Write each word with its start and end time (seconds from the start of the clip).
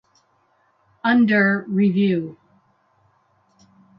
Under 1.03 1.63
Rev. 1.69 2.35